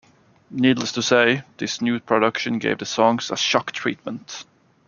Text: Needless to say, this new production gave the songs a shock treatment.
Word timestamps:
Needless 0.49 0.91
to 0.93 1.03
say, 1.03 1.43
this 1.57 1.79
new 1.79 1.99
production 1.99 2.57
gave 2.57 2.79
the 2.79 2.87
songs 2.87 3.29
a 3.29 3.37
shock 3.37 3.71
treatment. 3.71 4.45